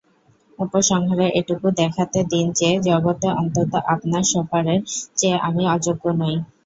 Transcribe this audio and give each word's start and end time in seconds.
উপসংহারে 0.59 1.27
এটুকু 1.39 1.67
দেখাতে 1.81 2.19
দিন 2.31 2.45
যে, 2.59 2.69
জগতে 2.87 3.27
অন্তত 3.39 3.71
আপনার 3.93 4.23
শোফারের 4.31 4.79
চেয়ে 5.17 5.37
আমি 5.47 5.63
অযোগ্য 5.75 6.03
নই। 6.21 6.35